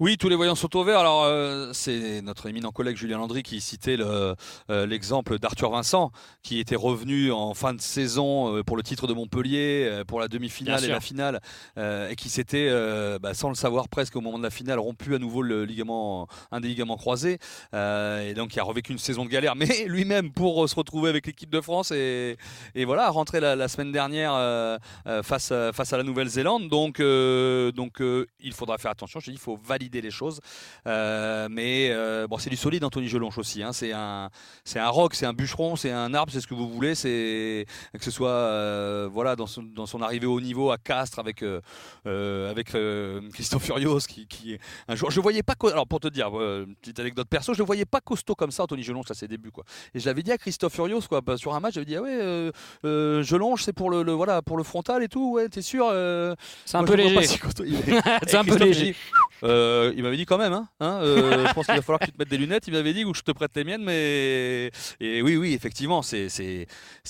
Oui, 0.00 0.16
tous 0.16 0.28
les 0.28 0.34
voyants 0.34 0.54
sont 0.54 0.74
au 0.76 0.84
vert. 0.84 0.98
Alors, 0.98 1.22
euh, 1.24 1.70
c'est 1.72 2.20
notre 2.22 2.46
éminent 2.46 2.72
collègue 2.72 2.96
Julien 2.96 3.18
Landry 3.18 3.42
qui 3.42 3.60
citait 3.60 3.96
euh, 4.00 4.34
l'exemple 4.68 5.38
d'Arthur 5.38 5.70
Vincent, 5.70 6.10
qui 6.42 6.58
était 6.58 6.76
revenu 6.76 7.30
en 7.30 7.54
fin 7.54 7.74
de 7.74 7.80
saison 7.80 8.56
euh, 8.56 8.62
pour 8.64 8.76
le 8.76 8.82
titre 8.82 9.06
de 9.06 9.14
Montpellier, 9.14 10.02
pour 10.08 10.18
la 10.18 10.28
demi-finale 10.28 10.84
et 10.84 10.88
la 10.88 11.00
finale, 11.00 11.40
et 11.76 12.16
qui 12.16 12.28
s'était, 12.28 12.70
bah, 13.20 13.34
sans 13.34 13.48
le 13.48 13.54
savoir 13.54 13.88
presque 13.88 14.16
au 14.16 14.20
moment 14.20 14.38
de 14.38 14.42
la 14.42 14.50
finale, 14.50 14.78
rompu 14.78 15.14
à 15.14 15.18
nouveau 15.18 15.42
le 15.42 15.64
ligament, 15.64 16.26
un 16.50 16.60
des 16.60 16.68
ligaments 16.68 16.96
croisés. 16.96 17.38
et 17.72 18.34
donc, 18.34 18.54
il 18.54 18.60
a 18.60 18.64
revécu 18.64 18.92
une 18.92 18.98
saison 18.98 19.24
de 19.24 19.30
galère, 19.30 19.54
mais 19.56 19.84
lui-même 19.86 20.32
pour 20.32 20.68
se 20.68 20.74
retrouver 20.74 21.10
avec 21.10 21.26
l'équipe 21.26 21.50
de 21.50 21.60
France 21.60 21.90
et, 21.92 22.36
et 22.74 22.84
voilà, 22.84 23.10
rentrer 23.10 23.40
la, 23.40 23.56
la 23.56 23.68
semaine 23.68 23.92
dernière 23.92 24.78
face, 25.22 25.52
face 25.72 25.92
à 25.92 25.96
la 25.96 26.02
Nouvelle-Zélande. 26.02 26.68
Donc, 26.68 27.00
donc 27.00 28.02
il 28.40 28.52
faudra 28.52 28.78
faire 28.78 28.90
attention. 28.90 29.20
Je 29.20 29.30
il 29.34 29.40
faut 29.40 29.58
valider 29.62 30.00
les 30.00 30.10
choses. 30.10 30.40
Euh, 30.86 31.48
mais 31.50 31.88
euh, 31.90 32.26
bon, 32.26 32.38
c'est 32.38 32.50
du 32.50 32.56
solide, 32.56 32.84
Anthony 32.84 33.08
Gelonche 33.08 33.38
aussi. 33.38 33.62
Hein. 33.62 33.72
C'est 33.72 33.92
un, 33.92 34.30
c'est 34.64 34.78
un 34.78 34.88
roc, 34.88 35.14
c'est 35.14 35.26
un 35.26 35.32
bûcheron, 35.32 35.76
c'est 35.76 35.90
un 35.90 36.14
arbre, 36.14 36.32
c'est 36.32 36.40
ce 36.40 36.46
que 36.46 36.54
vous 36.54 36.68
voulez. 36.68 36.94
C'est 36.94 37.66
que 37.92 38.04
ce 38.04 38.10
soit 38.10 38.30
euh, 38.30 39.08
voilà 39.10 39.36
dans 39.36 39.46
son, 39.46 39.62
dans 39.62 39.86
son, 39.86 40.02
arrivée 40.02 40.26
au 40.26 40.40
niveau 40.40 40.70
à 40.70 40.78
Castres 40.78 41.18
avec 41.18 41.44
avec 42.04 42.72
Christophe 43.32 43.64
Furios 43.64 44.00
qui, 44.00 44.26
qui 44.26 44.58
un 44.88 44.94
jour 44.94 45.10
je 45.10 45.20
voyais 45.20 45.42
pas 45.42 45.54
alors 45.64 45.86
pour 45.86 46.00
te 46.00 46.08
dire 46.08 46.30
petite 46.82 46.98
anecdote 47.00 47.28
perso 47.28 47.54
je 47.54 47.58
le 47.58 47.64
voyais 47.64 47.84
pas 47.84 48.00
costaud 48.00 48.34
comme 48.34 48.50
ça 48.50 48.64
Anthony 48.64 48.82
Gelonche 48.82 49.10
à 49.10 49.14
ses 49.14 49.28
débuts 49.28 49.50
quoi 49.50 49.64
et 49.94 50.00
je 50.00 50.06
l'avais 50.06 50.22
dit 50.22 50.30
à 50.30 50.38
Christophe 50.38 50.74
Furios 50.74 51.02
quoi 51.08 51.20
bah, 51.22 51.36
sur 51.36 51.54
un 51.54 51.60
match 51.60 51.74
j'avais 51.74 51.86
dit 51.86 51.96
ah 51.96 52.02
ouais 52.02 52.50
Gelonche 53.22 53.62
c'est 53.64 53.72
pour 53.72 53.90
le, 53.90 54.12
voilà 54.12 54.42
pour 54.42 54.56
le 54.56 54.64
frontal 54.64 55.02
et 55.02 55.08
tout 55.08 55.32
ouais 55.32 55.48
t'es 55.48 55.62
sûr 55.62 55.86
c'est 56.64 56.76
un 56.76 56.84
peu 56.84 56.94
léger 56.94 57.26
c'est 58.26 58.36
un 58.36 58.44
peu 58.44 58.58
léger 58.58 58.94
euh, 59.44 59.92
il 59.96 60.02
m'avait 60.02 60.16
dit 60.16 60.24
quand 60.24 60.38
même, 60.38 60.52
hein, 60.52 60.68
hein 60.80 61.00
euh, 61.02 61.46
je 61.46 61.52
pense 61.52 61.66
qu'il 61.66 61.74
va 61.74 61.82
falloir 61.82 62.00
que 62.00 62.06
tu 62.06 62.12
te 62.12 62.18
mettes 62.18 62.30
des 62.30 62.38
lunettes. 62.38 62.66
Il 62.66 62.72
m'avait 62.72 62.94
dit 62.94 63.04
ou 63.04 63.12
je 63.14 63.22
te 63.22 63.30
prête 63.32 63.50
les 63.56 63.64
miennes, 63.64 63.84
mais 63.84 64.70
et 65.00 65.22
oui, 65.22 65.36
oui, 65.36 65.52
effectivement, 65.52 66.02
c'est, 66.02 66.28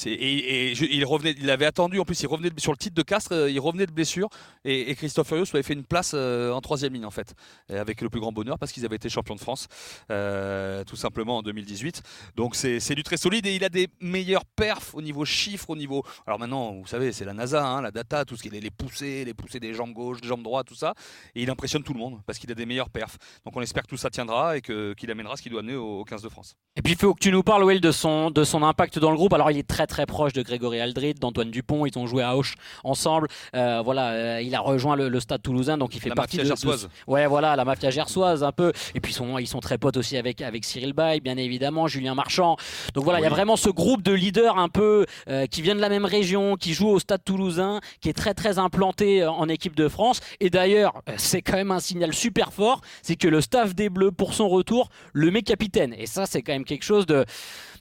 et, 0.07 0.73
il 0.73 1.05
revenait, 1.05 1.35
il 1.39 1.51
avait 1.51 1.67
attendu. 1.67 2.01
En 2.01 2.05
plus, 2.05 2.21
il 2.23 2.27
revenait 2.27 2.51
sur 2.59 2.73
le 2.73 2.77
titre 2.77 2.97
de 2.97 3.03
Castres, 3.03 3.33
euh, 3.33 3.51
il 3.51 3.61
revenait 3.61 3.87
de 3.87 3.93
blessure, 3.93 4.29
et, 4.65 4.95
Christophe 4.95 5.29
Furios 5.29 5.47
avait 5.53 5.63
fait 5.63 5.75
une 5.75 5.85
place 5.85 6.15
en 6.15 6.61
troisième 6.61 6.95
ligne 6.95 7.05
en 7.05 7.11
fait, 7.11 7.35
avec 7.69 8.01
le 8.01 8.09
plus 8.09 8.21
grand 8.21 8.33
bonheur 8.33 8.59
parce 8.59 8.73
qu'ils 8.73 8.85
avaient 8.85 8.97
été 8.97 9.09
champions 9.09 9.35
de 9.35 9.41
France, 9.41 9.67
tout 10.09 10.97
simplement 10.97 11.39
en 11.39 11.43
2018. 11.43 12.03
Donc 12.37 12.55
c'est, 12.55 12.81
c'est 12.81 12.95
du 12.95 13.03
très 13.03 13.17
solide 13.17 13.47
et 13.47 13.55
il 13.55 13.65
a 13.65 13.69
des 13.69 13.89
meilleurs 14.01 14.45
perfs 14.45 14.95
au 14.95 15.03
niveau 15.03 15.25
chiffres, 15.25 15.71
au 15.71 15.77
niveau. 15.77 16.05
Alors 16.27 16.39
maintenant, 16.39 16.73
vous 16.73 16.87
savez, 16.87 17.13
c'est 17.13 17.25
la 17.25 17.35
NASA, 17.35 17.67
hein, 17.67 17.83
la 17.83 17.91
data, 17.91 18.25
tout 18.25 18.37
ce 18.37 18.43
qui 18.43 18.49
est 18.49 18.61
les 18.61 18.71
poussées, 18.71 19.25
les 19.25 19.35
poussées 19.35 19.61
des 19.61 19.75
jambes 19.75 19.93
gauches, 19.93 20.21
des 20.21 20.29
jambes 20.29 20.43
droites, 20.43 20.67
tout 20.67 20.75
ça, 20.75 20.95
et 21.35 21.43
il 21.43 21.51
impressionne 21.51 21.83
tout 21.83 21.93
le 21.93 21.99
monde 21.99 22.21
parce 22.27 22.39
qu'il 22.39 22.51
a 22.51 22.55
des 22.55 22.67
meilleurs 22.67 22.91
perfs. 22.91 23.19
Donc 23.45 23.57
on 23.57 23.61
espère 23.61 23.83
que 23.83 23.89
tout 23.89 23.97
ça 23.97 24.11
tiendra 24.11 24.57
et 24.57 24.61
qu'il 24.63 25.11
amènera 25.11 25.37
ce 25.37 25.43
qu'il 25.43 25.53
doit 25.53 25.61
amener 25.61 25.77
au, 25.77 26.05
15 26.05 26.23
de 26.23 26.29
France. 26.29 26.55
Et 26.77 26.83
puis 26.83 26.95
il 26.95 26.99
faut 26.99 27.15
que 27.15 27.21
tu 27.21 27.31
nous 27.31 27.43
parles, 27.43 27.65
Will, 27.65 27.81
de 27.81 27.93
son, 27.93 28.31
de 28.31 28.45
son 28.45 28.63
impact 28.63 28.99
dans 28.99 29.11
le 29.11 29.17
groupe. 29.17 29.33
Alors 29.33 29.51
il 29.51 29.59
est 29.59 29.67
très 29.67 29.87
très 29.87 30.07
proche 30.07 30.33
de 30.33 30.43
Grégory 30.43 30.81
Aldrit, 30.81 31.15
d'Antoine 31.15 31.51
Dupont. 31.51 31.87
Ils 31.87 31.99
ont 31.99 32.07
joué 32.07 32.23
à 32.23 32.37
Auch 32.37 32.55
ensemble. 32.83 33.29
Euh, 33.55 33.83
voilà, 33.85 34.11
euh, 34.11 34.43
il 34.43 34.55
a 34.55 34.61
rejoint 34.61 34.97
le, 34.97 35.21
stade 35.21 35.43
toulousain, 35.43 35.79
donc 35.79 35.95
il 35.95 36.01
fait 36.01 36.09
la 36.09 36.15
partie 36.15 36.37
mafia 36.39 36.49
gersoise. 36.49 36.89
ouais, 37.07 37.27
voilà, 37.27 37.57
la 37.57 37.65
mafia 37.65 37.91
gersoise 37.91 38.43
un 38.43 38.53
peu. 38.53 38.73
Et 38.95 39.01
puis 39.01 39.13
ils 39.13 39.15
sont, 39.15 39.39
ils 39.39 39.47
sont 39.47 39.61
très 39.61 39.79
potes 39.79 39.97
aussi 39.97 40.17
avec, 40.17 40.41
avec 40.41 40.65
Cyril 40.65 40.93
Bay, 40.93 41.21
bien 41.21 41.37
évidemment, 41.37 41.87
Julien 41.87 42.15
Marchand. 42.15 42.57
Donc 42.95 43.05
voilà, 43.05 43.21
il 43.21 43.23
y 43.23 43.27
a 43.27 43.31
vraiment 43.31 43.57
ce 43.57 43.71
groupe 43.71 44.03
de 44.03 44.13
leaders 44.13 44.59
un 44.59 44.69
peu 44.69 45.07
euh, 45.29 45.47
qui 45.47 45.63
viennent 45.63 45.77
de 45.77 45.83
la 45.83 45.89
même 45.89 46.05
région, 46.05 46.57
qui 46.57 46.75
jouent 46.75 46.91
au 46.91 46.99
stade 46.99 47.23
toulousain, 47.25 47.81
qui 48.01 48.09
est 48.09 48.15
très 48.15 48.35
très 48.35 48.59
implanté 48.59 49.25
en 49.25 49.49
équipe 49.49 49.77
de 49.77 49.89
France. 49.89 50.21
Et 50.41 50.51
d'ailleurs, 50.51 51.03
c'est 51.17 51.43
quand 51.43 51.55
même 51.55 51.71
un 51.71 51.81
super 52.13 52.53
fort, 52.53 52.81
c'est 53.03 53.17
que 53.17 53.29
le 53.29 53.41
staff 53.41 53.75
des 53.75 53.89
Bleus, 53.89 54.13
pour 54.13 54.35
son 54.35 54.49
retour, 54.49 54.91
le 55.13 55.31
met 55.31 55.43
capitaine. 55.43 55.95
Et 55.97 56.07
ça, 56.07 56.27
c'est 56.27 56.43
quand 56.43 56.53
même 56.53 56.65
quelque 56.65 56.85
chose 56.85 57.07
de, 57.07 57.25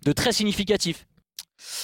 de 0.05 0.11
très 0.11 0.31
significatif. 0.31 1.05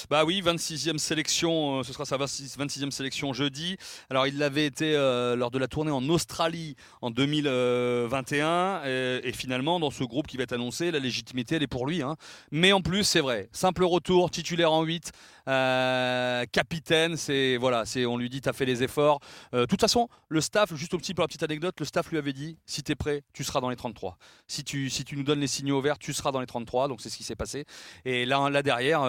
Bah 0.09 0.25
oui, 0.25 0.41
26e 0.41 0.97
sélection, 0.97 1.80
euh, 1.80 1.83
ce 1.83 1.94
sera 1.94 2.06
sa 2.06 2.18
26e 2.18 2.91
sélection 2.91 3.33
jeudi. 3.33 3.77
Alors 4.09 4.27
il 4.27 4.38
l'avait 4.38 4.65
été 4.65 4.95
euh, 4.95 5.36
lors 5.36 5.51
de 5.51 5.59
la 5.59 5.68
tournée 5.68 5.91
en 5.91 6.07
Australie 6.09 6.75
en 7.01 7.12
2021 7.12 8.83
et, 8.85 9.31
finalement 9.33 9.80
dans 9.80 9.92
ce 9.92 10.03
groupe 10.03 10.27
qui 10.27 10.38
va 10.38 10.44
être 10.44 10.53
annoncé, 10.53 10.92
la 10.92 11.00
légitimité 11.00 11.56
elle 11.56 11.63
est 11.63 11.68
pour 11.68 11.88
lui. 11.88 12.01
Hein. 12.01 12.15
Mais 12.51 12.74
en 12.74 12.81
plus 12.81 13.03
c'est 13.03 13.21
vrai, 13.21 13.50
simple 13.51 13.83
retour, 13.83 14.31
titulaire 14.31 14.71
en 14.71 14.83
8, 14.83 15.12
euh, 15.50 16.46
capitaine, 16.51 17.18
c'est 17.18 17.57
voilà, 17.57 17.86
c'est 17.86 18.06
on 18.06 18.18
lui 18.18 18.30
dit 18.30 18.42
t'as 18.42 18.54
fait 18.54 18.66
les 18.66 18.84
efforts. 18.84 19.19
De 19.54 19.66
toute 19.66 19.81
façon, 19.81 20.07
le 20.30 20.42
staff, 20.42 20.74
juste 20.75 20.96
petit 20.98 21.13
pour 21.13 21.24
la 21.24 21.28
petite 21.28 21.44
anecdote, 21.44 21.75
le 21.80 21.86
staff 21.86 22.10
lui 22.12 22.18
avait 22.18 22.34
dit 22.34 22.57
si 22.66 22.84
t'es 22.84 22.96
prêt, 22.96 23.24
tu 23.34 23.44
seras 23.44 23.62
dans 23.62 23.69
les 23.69 23.75
33. 23.75 24.18
Si 24.48 24.63
tu 24.63 24.90
si 24.90 25.04
tu 25.04 25.16
nous 25.16 25.24
donnes 25.24 25.40
les 25.40 25.48
signaux 25.48 25.81
verts, 25.81 25.98
tu 25.98 26.13
seras 26.13 26.31
dans 26.31 26.40
les 26.40 26.48
33. 26.48 26.88
Donc 26.88 27.01
c'est 27.01 27.10
ce 27.10 27.18
qui 27.18 27.24
s'est 27.24 27.36
passé. 27.36 27.66
Et 28.06 28.25
là 28.25 28.50
là 28.50 28.63
derrière 28.63 29.01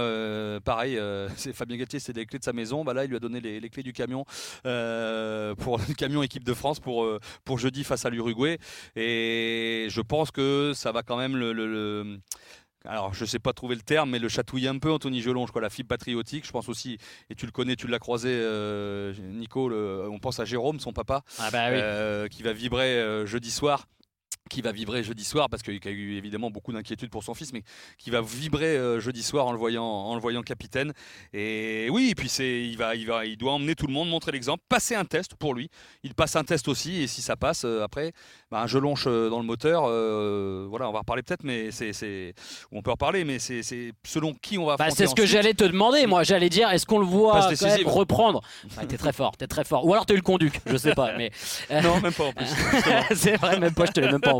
pareil, 0.64 0.98
euh, 0.98 1.28
c'est 1.36 1.52
Fabien 1.52 1.76
Galtier, 1.76 2.00
c'est 2.00 2.16
les 2.16 2.26
clés 2.26 2.38
de 2.38 2.44
sa 2.44 2.52
maison. 2.52 2.84
Bah 2.84 2.94
là, 2.94 3.04
il 3.04 3.08
lui 3.08 3.16
a 3.16 3.20
donné 3.20 3.40
les, 3.40 3.70
clés 3.70 3.82
du 3.82 3.92
camion 3.92 4.24
euh, 4.66 5.54
pour 5.54 5.78
le 5.78 5.94
camion 5.94 6.22
équipe 6.22 6.44
de 6.44 6.54
France 6.54 6.80
pour, 6.80 7.04
euh, 7.04 7.20
pour 7.44 7.58
jeudi 7.58 7.84
face 7.84 8.04
à 8.04 8.10
l'Uruguay. 8.10 8.58
Et 8.96 9.86
je 9.90 10.00
pense 10.00 10.30
que 10.30 10.72
ça 10.74 10.92
va 10.92 11.02
quand 11.02 11.16
même 11.16 11.36
le, 11.36 12.20
alors, 12.86 13.12
je 13.14 13.24
ne 13.24 13.26
sais 13.26 13.38
pas 13.38 13.52
trouver 13.52 13.74
le 13.74 13.82
terme, 13.82 14.10
mais 14.10 14.18
le 14.18 14.28
chatouiller 14.28 14.68
un 14.68 14.78
peu, 14.78 14.90
Anthony 14.90 15.20
Gelon, 15.20 15.46
je 15.46 15.52
crois, 15.52 15.62
la 15.62 15.70
fibre 15.70 15.88
patriotique. 15.88 16.46
Je 16.46 16.50
pense 16.52 16.68
aussi, 16.68 16.98
et 17.28 17.34
tu 17.34 17.46
le 17.46 17.52
connais, 17.52 17.76
tu 17.76 17.86
l'as 17.86 17.98
croisé, 17.98 18.30
Nico, 19.18 19.70
on 19.70 20.18
pense 20.18 20.40
à 20.40 20.44
Jérôme, 20.44 20.80
son 20.80 20.92
papa, 20.92 21.22
ah 21.38 21.50
bah 21.50 22.28
qui 22.28 22.42
va 22.42 22.52
vibrer 22.52 23.26
jeudi 23.26 23.50
soir 23.50 23.86
qui 24.50 24.60
va 24.60 24.72
vibrer 24.72 25.02
jeudi 25.02 25.24
soir 25.24 25.48
parce 25.48 25.62
qu'il 25.62 25.80
a 25.82 25.90
eu 25.90 26.16
évidemment 26.16 26.50
beaucoup 26.50 26.72
d'inquiétude 26.72 27.08
pour 27.08 27.24
son 27.24 27.32
fils, 27.32 27.52
mais 27.54 27.62
qui 27.96 28.10
va 28.10 28.20
vibrer 28.20 28.76
euh, 28.76 29.00
jeudi 29.00 29.22
soir 29.22 29.46
en 29.46 29.52
le 29.52 29.58
voyant, 29.58 29.84
en 29.84 30.14
le 30.14 30.20
voyant 30.20 30.42
capitaine. 30.42 30.92
Et 31.32 31.88
oui, 31.90 32.10
et 32.10 32.14
puis 32.14 32.28
c'est, 32.28 32.62
il 32.62 32.76
va, 32.76 32.94
il 32.94 33.06
va, 33.06 33.24
il 33.24 33.38
doit 33.38 33.52
emmener 33.52 33.74
tout 33.74 33.86
le 33.86 33.92
monde, 33.92 34.10
montrer 34.10 34.32
l'exemple, 34.32 34.62
passer 34.68 34.94
un 34.94 35.04
test 35.04 35.36
pour 35.36 35.54
lui. 35.54 35.70
Il 36.02 36.14
passe 36.14 36.36
un 36.36 36.44
test 36.44 36.68
aussi, 36.68 37.02
et 37.02 37.06
si 37.06 37.22
ça 37.22 37.36
passe 37.36 37.64
euh, 37.64 37.84
après, 37.84 38.12
bah, 38.50 38.60
un 38.60 38.66
gelonche 38.66 39.04
euh, 39.06 39.30
dans 39.30 39.38
le 39.38 39.46
moteur. 39.46 39.82
voilà, 40.68 40.88
on 40.88 40.92
va 40.92 40.98
en 40.98 41.00
reparler 41.00 41.22
peut-être, 41.22 41.44
mais 41.44 41.70
c'est, 41.70 41.92
c'est, 41.92 42.34
on 42.72 42.82
peut 42.82 42.90
en 42.90 42.96
parler, 42.96 43.24
mais 43.24 43.38
c'est, 43.38 43.62
selon 44.04 44.34
qui 44.34 44.58
on 44.58 44.66
va. 44.66 44.76
Bah, 44.76 44.90
c'est 44.90 45.06
ce 45.06 45.14
que 45.14 45.26
j'allais 45.26 45.54
te 45.54 45.64
demander, 45.64 46.06
moi. 46.06 46.24
J'allais 46.24 46.48
dire, 46.48 46.68
est-ce 46.70 46.84
qu'on 46.84 46.98
le 46.98 47.06
voit 47.06 47.48
reprendre? 47.86 48.40
Ah, 48.76 48.84
T'es 48.86 48.96
très 48.96 49.12
fort, 49.12 49.36
t'es 49.36 49.46
très 49.46 49.64
fort. 49.64 49.86
Ou 49.86 49.92
alors 49.92 50.06
t'es 50.06 50.14
eu 50.14 50.16
le 50.16 50.22
conduc, 50.22 50.60
je 50.66 50.76
sais 50.76 50.94
pas, 50.94 51.16
mais. 51.16 51.30
non, 51.82 52.00
même 52.00 52.12
pas 52.12 52.24
en 52.24 52.32
plus. 52.32 52.46
c'est 53.14 53.36
vrai, 53.36 53.58
même 53.60 53.74
pas. 53.74 53.86
Je 53.86 53.92
te 53.92 54.00
l'ai 54.00 54.10
même 54.10 54.20
pas 54.20 54.34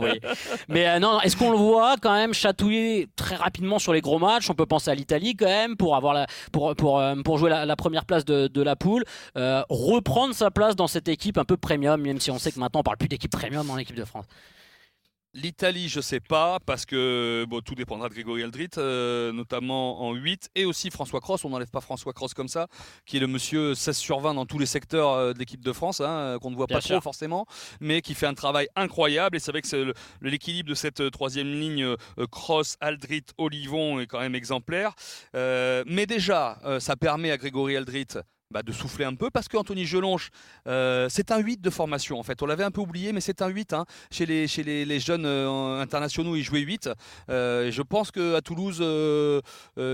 mais 0.68 0.88
euh, 0.88 0.98
non, 0.98 1.20
est-ce 1.20 1.36
qu'on 1.36 1.50
le 1.50 1.56
voit 1.56 1.96
quand 2.00 2.14
même 2.14 2.34
chatouiller 2.34 3.08
très 3.16 3.36
rapidement 3.36 3.78
sur 3.78 3.92
les 3.92 4.00
gros 4.00 4.18
matchs? 4.18 4.50
On 4.50 4.54
peut 4.54 4.66
penser 4.66 4.90
à 4.90 4.94
l'Italie 4.94 5.36
quand 5.36 5.46
même 5.46 5.76
pour 5.76 5.96
avoir 5.96 6.26
pour, 6.52 6.74
pour, 6.76 6.98
euh, 7.00 7.14
pour 7.24 7.38
jouer 7.38 7.50
la, 7.50 7.76
première 7.76 8.04
place 8.04 8.24
de, 8.24 8.48
de 8.48 8.62
la 8.62 8.76
poule, 8.76 9.04
euh, 9.36 9.62
reprendre 9.68 10.34
sa 10.34 10.50
place 10.50 10.76
dans 10.76 10.86
cette 10.86 11.08
équipe 11.08 11.38
un 11.38 11.44
peu 11.44 11.56
premium, 11.56 12.00
même 12.00 12.20
si 12.20 12.30
on 12.30 12.38
sait 12.38 12.52
que 12.52 12.58
maintenant 12.58 12.80
on 12.80 12.84
parle 12.84 12.98
plus 12.98 13.08
d'équipe 13.08 13.30
premium 13.30 13.66
dans 13.66 13.76
l'équipe 13.76 13.96
de 13.96 14.04
France. 14.04 14.26
L'Italie, 15.32 15.88
je 15.88 16.00
sais 16.00 16.18
pas, 16.18 16.58
parce 16.66 16.84
que 16.84 17.46
bon, 17.48 17.60
tout 17.60 17.76
dépendra 17.76 18.08
de 18.08 18.14
Grégory 18.14 18.42
Aldrit, 18.42 18.70
euh, 18.78 19.32
notamment 19.32 20.02
en 20.02 20.12
8, 20.12 20.50
et 20.56 20.64
aussi 20.64 20.90
François 20.90 21.20
Cross. 21.20 21.44
On 21.44 21.50
n'enlève 21.50 21.70
pas 21.70 21.80
François 21.80 22.12
Cross 22.12 22.34
comme 22.34 22.48
ça, 22.48 22.66
qui 23.06 23.16
est 23.16 23.20
le 23.20 23.28
monsieur 23.28 23.76
16 23.76 23.96
sur 23.96 24.18
20 24.18 24.34
dans 24.34 24.44
tous 24.44 24.58
les 24.58 24.66
secteurs 24.66 25.12
euh, 25.12 25.32
de 25.32 25.38
l'équipe 25.38 25.64
de 25.64 25.72
France, 25.72 26.00
hein, 26.00 26.36
qu'on 26.42 26.50
ne 26.50 26.56
voit 26.56 26.66
pas 26.66 26.80
trop 26.80 27.00
forcément, 27.00 27.46
mais 27.80 28.02
qui 28.02 28.14
fait 28.14 28.26
un 28.26 28.34
travail 28.34 28.66
incroyable. 28.74 29.36
Et 29.36 29.40
c'est 29.40 29.52
vrai 29.52 29.62
que 29.62 29.94
l'équilibre 30.20 30.68
de 30.68 30.74
cette 30.74 31.00
euh, 31.00 31.10
troisième 31.10 31.46
ligne 31.46 31.94
Cross, 32.32 32.76
Aldrit, 32.80 33.26
Olivon 33.38 34.00
est 34.00 34.08
quand 34.08 34.18
même 34.18 34.34
exemplaire. 34.34 34.94
mais 35.34 36.06
déjà, 36.06 36.58
ça 36.80 36.96
permet 36.96 37.30
à 37.30 37.36
Grégory 37.36 37.76
Aldrit 37.76 38.08
bah, 38.50 38.62
de 38.62 38.72
souffler 38.72 39.04
un 39.04 39.14
peu 39.14 39.30
parce 39.30 39.48
qu'Anthony 39.48 39.84
Gelonche, 39.84 40.30
euh, 40.66 41.06
c'est 41.08 41.30
un 41.30 41.38
8 41.38 41.60
de 41.60 41.70
formation 41.70 42.18
en 42.18 42.22
fait. 42.24 42.42
On 42.42 42.46
l'avait 42.46 42.64
un 42.64 42.72
peu 42.72 42.80
oublié, 42.80 43.12
mais 43.12 43.20
c'est 43.20 43.42
un 43.42 43.48
8. 43.48 43.72
hein. 43.72 43.84
Chez, 44.10 44.26
les, 44.26 45.00
jeunes 45.00 45.24
euh, 45.24 45.80
internationaux, 45.80 46.34
il 46.34 46.42
jouait 46.42 46.60
8. 46.60 46.90
Euh, 47.30 47.70
je 47.70 47.82
pense 47.82 48.10
qu'à 48.10 48.40
Toulouse, 48.40 48.78
euh, 48.80 49.40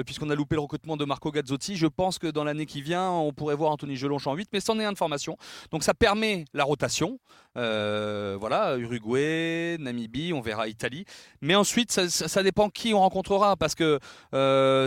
puisqu'on 0.04 0.30
a 0.30 0.34
loupé 0.34 0.54
le 0.56 0.62
recrutement 0.62 0.96
de 0.96 1.04
Marco 1.04 1.30
Gazzotti, 1.30 1.76
je 1.76 1.86
pense 1.86 2.18
que 2.18 2.28
dans 2.28 2.44
l'année 2.44 2.64
qui 2.66 2.80
vient, 2.80 3.10
on 3.10 3.32
pourrait 3.32 3.56
voir 3.56 3.72
Anthony 3.72 3.96
Gelonche 3.96 4.26
en 4.26 4.34
8, 4.34 4.48
mais 4.54 4.60
c'en 4.60 4.78
est 4.80 4.84
un 4.84 4.92
de 4.92 4.98
formation. 4.98 5.36
Donc 5.70 5.82
ça 5.82 5.92
permet 5.92 6.46
la 6.54 6.64
rotation. 6.64 7.18
Voilà, 7.54 8.76
Uruguay, 8.78 9.76
Namibie, 9.78 10.32
on 10.32 10.40
verra 10.40 10.68
Italie. 10.68 11.04
Mais 11.42 11.54
ensuite, 11.54 11.92
ça, 11.92 12.08
ça- 12.08 12.42
dépend 12.42 12.68
qui 12.70 12.94
on 12.94 13.00
rencontrera. 13.00 13.56
Parce 13.56 13.74
que 13.74 13.98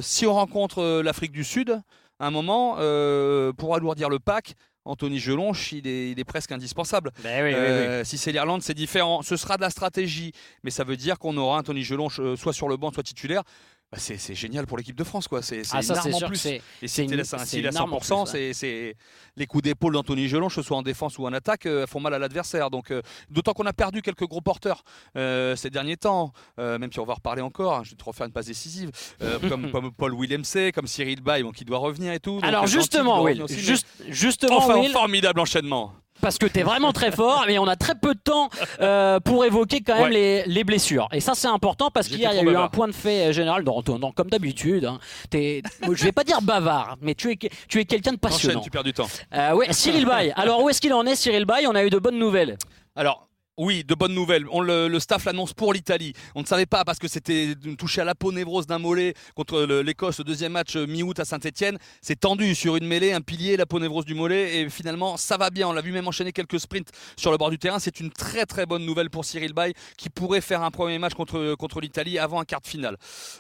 si 0.02 0.26
on 0.26 0.34
rencontre 0.34 1.02
l'Afrique 1.04 1.32
du 1.32 1.44
Sud, 1.44 1.82
à 2.20 2.28
un 2.28 2.32
moment, 2.32 2.76
euh, 2.80 3.54
pour 3.54 3.76
alourdir 3.76 4.10
le 4.10 4.20
pack, 4.20 4.56
Anthony 4.86 5.20
Gelonche, 5.20 5.72
il 5.72 5.88
est, 5.88 6.12
il 6.12 6.20
est 6.20 6.24
presque 6.26 6.52
indispensable. 6.52 7.12
Ben 7.24 7.44
oui, 7.44 7.52
oui, 7.54 7.60
oui. 7.60 7.60
Euh, 7.60 8.04
Si 8.04 8.18
c'est 8.18 8.32
l'Irlande, 8.32 8.62
c'est 8.62 8.74
différent. 8.74 9.22
Ce 9.22 9.38
sera 9.38 9.56
de 9.58 9.62
la 9.62 9.70
stratégie, 9.70 10.32
mais 10.64 10.72
ça 10.72 10.84
veut 10.84 10.98
dire 10.98 11.20
qu'on 11.20 11.38
aura 11.38 11.58
Anthony 11.58 11.84
Gelonche 11.84 12.20
euh, 12.20 12.36
soit 12.36 12.54
sur 12.54 12.68
le 12.68 12.78
banc, 12.78 12.92
soit 12.92 13.04
titulaire. 13.04 13.44
Bah, 13.92 13.98
c'est 13.98 14.36
génial 14.36 14.68
pour 14.68 14.78
l'équipe 14.78 14.96
de 14.96 15.04
France, 15.04 15.28
quoi. 15.28 15.42
C'est 15.42 15.64
c'est 15.64 15.76
Ah, 15.76 15.82
une 15.82 15.92
arme 15.98 16.12
c'est 16.12 16.24
en 16.24 16.28
plus. 16.28 16.36
c'est. 16.38 16.62
Et 16.84 16.88
c'est 16.88 17.08
s'il 17.08 17.66
est 17.66 17.68
à 17.68 17.72
une 17.72 17.78
arme 17.78 17.94
en 17.94 18.00
100%, 18.00 18.24
plus, 18.26 18.54
c'est- 18.54 18.96
les 19.36 19.46
coups 19.48 19.64
d'épaule 19.64 19.94
d'Anthony 19.94 20.28
Gelonche, 20.28 20.56
que 20.56 20.62
ce 20.62 20.68
soit 20.68 20.78
en 20.78 20.84
défense 20.84 21.18
ou 21.18 21.26
en 21.26 21.34
attaque, 21.34 21.66
euh, 21.66 21.88
font 21.88 22.00
mal 22.00 22.14
à 22.14 22.20
l'adversaire. 22.20 22.70
Donc, 22.70 22.92
euh, 22.92 23.02
d'autant 23.32 23.54
qu'on 23.54 23.66
a 23.66 23.74
perdu 23.74 24.04
quelques 24.04 24.28
gros 24.28 24.42
porteurs 24.42 24.84
euh, 25.16 25.56
ces 25.56 25.72
derniers 25.72 25.98
temps, 25.98 26.34
même 26.60 26.92
si 26.94 27.00
on 27.00 27.06
va 27.06 27.16
reparler 27.16 27.42
encore. 27.42 27.78
hein, 27.78 27.82
je 27.84 27.92
vais 27.92 27.96
te 27.96 28.04
refaire 28.04 28.28
une 28.28 28.32
passe 28.34 28.46
décisive, 28.46 28.92
comme, 29.50 29.72
comme 29.72 29.92
Paul 29.92 30.14
Willemc, 30.14 30.72
comme 30.76 30.86
Cyril 30.86 31.22
Bay, 31.22 31.42
bon, 31.42 31.52
qui 31.52 31.66
doit 31.66 31.80
revenir 31.80 32.14
et 32.14 32.20
tout. 32.20 32.40
Alors 32.44 32.68
justement, 32.68 33.24
Will, 33.24 33.44
mais- 33.50 34.12
justement, 34.12 34.58
Enfin, 34.58 34.80
Will, 34.80 34.92
formidable 34.92 35.40
enchaînement. 35.40 35.94
Parce 36.22 36.38
que 36.38 36.46
tu 36.46 36.60
es 36.60 36.64
vraiment 36.64 36.92
très 36.94 37.12
fort, 37.12 37.44
mais 37.48 37.58
on 37.60 37.68
a 37.68 37.76
très 37.76 37.96
peu 37.96 38.14
de 38.14 38.20
temps 38.20 38.50
euh, 38.82 39.20
pour 39.20 39.46
évoquer 39.46 39.82
quand 39.82 39.96
même 39.96 40.04
Ouais. 40.06 40.10
les, 40.12 40.44
les 40.46 40.64
blessures. 40.64 41.08
Et 41.14 41.20
ça, 41.20 41.34
c'est 41.36 41.48
important 41.48 41.90
parce 41.92 42.08
qu'hier, 42.08 42.32
il 42.34 42.38
y 42.38 42.40
a 42.40 42.44
eu 42.52 42.56
un 42.56 42.68
point 42.68 42.88
de 42.88 42.94
fait 42.94 43.28
euh, 43.28 43.32
général, 43.32 43.64
dans, 43.64 43.82
dans- 43.82 44.12
comme 44.12 44.30
d'habitude. 44.30 44.86
Hein, 44.86 45.00
je 45.34 46.04
vais 46.04 46.12
pas 46.12 46.24
dire 46.24 46.42
bavard, 46.42 46.98
mais 47.02 47.16
tu 47.16 47.32
es, 47.32 47.38
tu 47.68 47.80
es 47.80 47.86
quelqu'un 47.86 48.12
de 48.12 48.18
Enchaîne, 48.18 48.32
passionnant. 48.32 48.60
tu 48.62 48.70
perds 48.70 48.84
du 48.84 48.94
temps. 48.94 49.08
Euh, 49.34 49.54
ouais, 49.54 49.72
Cyril 49.72 50.06
Bay. 50.06 50.34
Alors, 50.36 50.62
où 50.64 50.70
est-ce 50.70 50.82
qu'il 50.82 50.94
en 50.94 51.06
est, 51.06 51.16
Cyril 51.16 51.46
Bay 51.46 51.66
On 51.68 51.76
a 51.76 51.84
eu 51.84 51.90
de 51.90 51.98
bonnes 52.00 52.20
nouvelles. 52.20 52.58
Alors, 52.96 53.29
oui, 53.60 53.84
de 53.84 53.94
bonnes 53.94 54.14
nouvelles. 54.14 54.44
Le, 54.44 55.00
staff 55.00 55.26
l'annonce 55.26 55.54
pour 55.54 55.74
l'Italie. 55.74 56.14
On 56.34 56.42
ne 56.42 56.46
savait 56.46 56.66
pas 56.66 56.86
parce 56.86 56.98
que 56.98 57.10
c'était 57.10 57.56
touché 57.78 58.00
à 58.00 58.06
l'aponévrose 58.06 58.66
d'un 58.66 58.80
mollet 58.80 59.14
contre 59.36 59.64
l'Écosse, 59.82 60.20
le 60.20 60.24
deuxième 60.24 60.54
match 60.54 60.78
euh, 60.78 60.88
mi-août 60.88 61.20
à 61.20 61.26
Saint-Etienne. 61.26 61.78
C'est 62.02 62.22
tendu 62.22 62.56
sur 62.56 62.78
une 62.78 62.88
mêlée, 62.88 63.12
un 63.12 63.20
pilier, 63.20 63.58
l'aponévrose 63.58 64.06
du 64.06 64.16
mollet. 64.16 64.62
Et 64.62 64.70
finalement, 64.70 65.18
ça 65.18 65.36
va 65.36 65.50
bien. 65.50 65.68
On 65.68 65.74
l'a 65.74 65.82
vu 65.82 65.92
même 65.92 66.08
enchaîner 66.08 66.32
quelques 66.32 66.58
sprints 66.58 66.90
sur 67.18 67.32
le 67.32 67.38
bord 67.38 67.50
du 67.50 67.60
terrain. 67.60 67.80
C'est 67.80 68.00
une 68.00 68.12
très 68.12 68.46
très 68.46 68.66
bonne 68.66 68.86
nouvelle 68.86 69.10
pour 69.10 69.26
Cyril 69.26 69.52
Bay 69.52 69.74
qui 69.98 70.10
pourrait 70.10 70.40
faire 70.40 70.64
un 70.64 70.72
premier 70.72 70.98
match 70.98 71.14
contre, 71.14 71.56
contre 71.56 71.82
l'Italie 71.82 72.18
avant 72.18 72.40
un 72.40 72.46
quart 72.46 72.62
de 72.62 72.68
finale. 72.68 72.96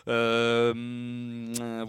Euh, 0.09 0.73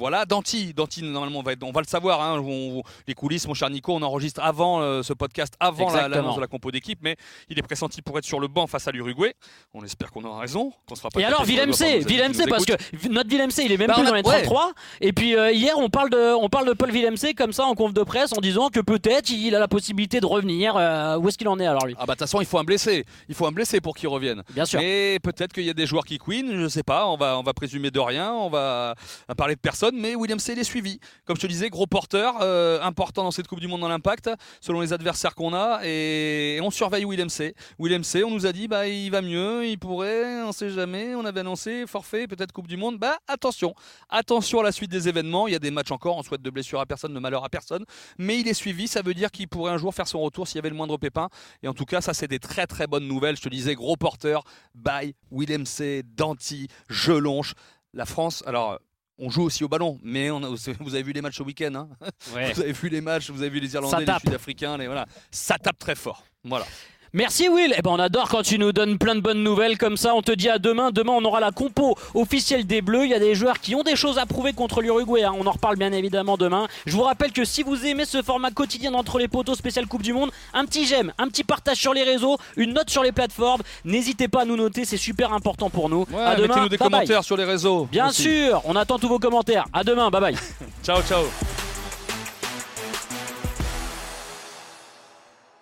voilà, 0.01 0.25
Danti, 0.25 0.75
Danti 0.75 1.03
normalement 1.05 1.39
on 1.39 1.43
va, 1.43 1.53
être- 1.53 1.63
on 1.63 1.71
va 1.71 1.81
le 1.83 1.87
savoir. 1.87 2.21
hein. 2.23 2.41
On- 2.45 2.83
les 3.07 3.15
coulisses, 3.15 3.47
mon 3.47 3.55
cher 3.55 3.71
Nico, 3.71 3.95
on 3.95 4.03
enregistre 4.03 4.41
avant 4.43 4.81
euh, 4.81 5.03
ce 5.03 5.13
podcast, 5.13 5.55
avant 5.61 5.91
la- 5.93 6.09
l'annonce 6.09 6.37
de 6.37 6.41
la 6.41 6.47
compo 6.49 6.71
d'équipe, 6.71 6.99
mais 7.03 7.17
il 7.49 7.59
est 7.59 7.63
pressenti 7.63 8.03
pour 8.03 8.19
être 8.19 8.25
sur 8.25 8.41
le 8.41 8.49
banc 8.49 8.67
face 8.67 8.89
à 8.89 8.91
l'Uruguay. 8.93 9.35
On 9.75 9.85
espère 9.85 10.11
qu'on 10.11 10.25
aura 10.25 10.41
raison, 10.41 10.73
qu'on 10.89 10.95
se 10.95 11.01
fera 11.01 11.11
pas 11.11 11.21
Et 11.21 11.25
alors, 11.25 11.45
Villemc, 11.45 11.73
Villemc, 12.07 12.33
parce 12.49 12.65
que 12.65 12.73
notre 13.09 13.29
Villemc, 13.31 13.49
il 13.59 13.71
est 13.73 13.77
même 13.77 13.89
Bah, 13.89 13.95
plus 13.95 14.03
a- 14.03 14.07
dans 14.11 14.15
les 14.15 14.23
ouais. 14.23 14.43
33. 14.43 14.73
Et 15.01 15.13
puis 15.13 15.37
euh, 15.37 15.53
hier, 15.53 15.75
on 15.79 15.89
parle, 15.91 16.11
de, 16.11 16.35
on 16.35 16.49
parle 16.49 16.67
de 16.67 16.73
Paul 16.73 16.91
Villemc 16.91 17.17
comme 17.37 17.53
ça 17.53 17.65
en 17.67 17.75
conf 17.75 17.93
de 17.93 18.03
presse 18.03 18.33
en 18.33 18.41
disant 18.41 18.69
que 18.71 18.81
peut-être 18.81 19.31
il 19.31 19.55
a 19.55 19.59
la 19.59 19.69
possibilité 19.69 20.21
de 20.21 20.27
revenir. 20.27 20.75
Euh, 20.77 21.19
où 21.19 21.29
est-ce 21.29 21.37
qu'il 21.39 21.49
en 21.49 21.59
est 21.61 21.67
alors 21.67 21.87
lui? 21.87 21.95
Ah 21.99 22.07
bah 22.07 22.15
de 22.15 22.19
toute 22.19 22.21
façon, 22.21 22.41
il 22.41 22.47
faut 22.47 22.59
un 22.59 22.65
blessé. 22.65 23.05
Il 23.29 23.35
faut 23.35 23.47
un 23.47 23.53
blessé 23.53 23.81
pour 23.81 23.95
qu'il 23.97 24.09
revienne. 24.09 24.43
Bien 24.55 24.65
sûr. 24.65 24.81
Mais 24.81 25.19
peut-être 25.23 25.53
qu'il 25.53 25.65
y 25.65 25.71
a 25.71 25.75
des 25.75 25.87
joueurs 25.87 26.05
qui 26.05 26.19
queen, 26.19 26.61
je 26.61 26.69
sais 26.69 26.83
pas, 26.83 27.07
on 27.09 27.17
va, 27.17 27.39
on 27.39 27.43
va 27.43 27.53
présumer 27.53 27.91
de 27.91 28.01
rien, 28.01 28.33
on 28.33 28.49
va 28.49 28.95
parler 29.37 29.55
de 29.55 29.61
personne, 29.61 29.90
mais 29.93 30.15
William 30.15 30.39
C. 30.39 30.53
il 30.53 30.59
est 30.59 30.65
suivi. 30.65 31.01
Comme 31.25 31.37
je 31.37 31.43
te 31.43 31.47
disais, 31.47 31.71
gros 31.71 31.87
porteur, 31.87 32.37
euh, 32.41 32.81
important 32.83 33.25
dans 33.25 33.31
cette 33.31 33.49
Coupe 33.49 33.61
du 33.61 33.69
Monde 33.69 33.81
dans 33.81 33.89
l'impact, 33.89 34.31
selon 34.61 34.81
les 34.81 34.93
adversaires 34.93 35.35
qu'on 35.35 35.55
a, 35.55 35.81
et 35.85 36.59
on 36.63 36.71
surveille 36.71 37.05
William 37.05 37.29
C. 37.29 37.55
William 37.79 38.05
C, 38.05 38.25
on 38.25 38.31
nous 38.31 38.47
a 38.47 38.53
dit, 38.53 38.69
bah 38.69 38.87
il 38.89 39.11
va 39.11 39.23
mieux, 39.23 39.67
il 39.67 39.79
pourrait, 39.79 40.43
on 40.43 40.53
sait 40.53 40.71
jamais, 40.71 41.15
on 41.15 41.25
avait 41.25 41.41
annoncé, 41.41 41.87
forfait, 41.87 42.27
peut-être 42.27 42.53
Coupe 42.53 42.69
du 42.69 42.77
Monde, 42.77 42.99
bah 42.99 43.19
attention, 43.29 43.75
attention 44.09 44.61
à 44.61 44.63
la 44.63 44.73
suite 44.73 44.91
des 44.91 45.09
événements, 45.09 45.47
il 45.47 45.53
y 45.53 45.57
a 45.57 45.61
des 45.61 45.71
matchs 45.71 45.91
encore, 45.91 46.17
on 46.17 46.23
souhaite 46.23 46.43
de 46.43 46.51
blessure 46.51 46.81
à 46.81 46.87
personne, 46.87 47.15
de 47.15 47.19
malheur 47.19 47.45
à 47.45 47.49
personne, 47.49 47.85
mais 48.19 48.39
il 48.39 48.49
est 48.49 48.55
suivi, 48.55 48.89
ça 48.89 49.03
veut 49.03 49.15
dire 49.15 49.31
qu'il 49.31 49.49
pourrait 49.49 49.73
un 49.73 49.79
jour 49.79 49.95
faire 49.95 50.09
son 50.09 50.21
retour 50.21 50.49
s'il 50.49 50.57
y 50.57 50.59
avait 50.61 50.71
le 50.71 50.77
moindre 50.77 50.97
pépin, 50.97 51.29
et 51.63 51.69
en 51.69 51.75
tout 51.75 51.85
cas, 51.85 52.01
ça, 52.01 52.15
c'est 52.15 52.29
des 52.29 52.39
très 52.39 52.67
très 52.67 52.87
bonnes 52.87 53.07
nouvelles. 53.07 53.37
Je 53.37 53.43
te 53.43 53.49
disais, 53.49 53.75
gros 53.75 53.97
porteur, 53.97 54.45
by 54.75 55.15
Willem 55.31 55.67
C, 55.67 56.03
Danti, 56.17 56.69
Gelonche. 56.89 57.55
La 57.93 58.07
France, 58.07 58.43
alors. 58.47 58.79
On 59.23 59.29
joue 59.31 59.43
aussi 59.43 59.63
au 59.65 59.69
ballon, 59.69 59.99
mais 60.03 60.31
on 60.31 60.43
a- 60.43 60.49
vous 60.81 60.95
avez 60.95 61.03
vu 61.03 61.13
les 61.13 61.21
matchs 61.21 61.41
au 61.41 61.45
week-end. 61.45 61.75
hein 61.75 61.89
vous 62.55 62.61
avez 62.61 62.73
vu 62.73 62.89
les 62.89 63.01
matchs, 63.01 63.31
vous 63.31 63.43
avez 63.43 63.51
vu 63.51 63.61
les 63.61 63.75
Irlandais, 63.75 63.99
les. 63.99 64.21
Sud-Africains, 64.31 64.79
les, 64.79 64.87
voilà. 64.87 65.07
ça 65.31 65.59
tape 65.59 65.79
très 65.79 65.95
fort. 65.95 66.25
Voilà. 66.43 66.67
Merci 67.13 67.49
Will. 67.49 67.75
Eh 67.77 67.83
ben 67.83 67.91
on 67.91 67.99
adore 67.99 68.29
quand 68.29 68.43
tu 68.43 68.59
nous 68.59 68.73
donnes 68.73 68.97
plein 68.97 69.15
de 69.17 69.21
bonnes 69.21 69.43
nouvelles 69.43 69.79
comme 69.79 69.97
ça. 69.97 70.15
On 70.15 70.23
te 70.23 70.31
dit 70.33 70.49
à 70.49 70.59
demain. 70.59 70.91
Demain 70.93 71.13
on 71.13 71.25
aura 71.25 71.41
la 71.41 71.51
compo 71.51 71.97
officielle 72.15 72.67
des 72.67 72.83
Bleus. 72.83 73.05
Il 73.05 73.11
y 73.11 73.15
a 73.15 73.19
des 73.19 73.35
joueurs 73.35 73.59
qui 73.59 73.75
ont 73.75 73.83
des 73.83 73.97
choses 73.97 74.19
à 74.19 74.27
prouver 74.27 74.53
contre 74.53 74.81
l'Uruguay. 74.81 75.25
hein. 75.25 75.33
On 75.39 75.47
en 75.47 75.51
reparle 75.51 75.77
bien 75.77 75.93
évidemment 75.93 76.37
demain. 76.37 76.69
Je 76.87 76.93
vous 76.97 77.03
rappelle 77.03 77.33
que 77.33 77.45
si 77.45 77.63
vous 77.65 77.85
aimez 77.85 78.05
ce 78.05 78.23
format 78.23 78.51
quotidien 78.53 78.93
d'entre 78.93 79.19
les 79.19 79.27
poteaux 79.29 79.55
spécial 79.55 79.87
Coupe 79.87 80.03
du 80.03 80.13
Monde, 80.13 80.31
un 80.55 80.65
petit 80.65 80.87
j'aime, 80.87 81.13
un 81.19 81.27
petit 81.29 81.43
partage 81.45 81.79
sur 81.79 81.95
les 81.95 82.05
réseaux, 82.05 82.37
une 82.57 82.75
note 82.75 82.91
sur 82.91 83.03
les 83.03 83.13
plateformes. 83.13 83.63
N'hésitez 83.85 84.29
pas 84.29 84.43
à 84.43 84.45
nous 84.45 84.57
noter, 84.57 84.85
c'est 84.85 84.97
super 84.97 85.33
important 85.33 85.69
pour 85.69 85.89
nous. 85.89 86.07
Ouais, 86.13 86.23
à 86.23 86.37
demain. 86.37 86.49
Mettez-nous 86.49 86.69
des 86.69 86.77
Bye 86.79 86.89
bye. 86.89 86.99
commentaires 87.01 87.25
sur 87.25 87.37
les 87.37 87.45
réseaux. 87.45 87.89
Bien 87.91 88.09
aussi. 88.11 88.23
sûr, 88.23 88.63
on 88.65 88.77
attend 88.77 88.99
tous 88.99 89.09
vos 89.09 89.19
commentaires. 89.19 89.67
À 89.73 89.83
demain. 89.85 90.11
Bye 90.11 90.21
bye. 90.21 90.37
Ciao, 90.85 91.03
ciao. 91.03 91.23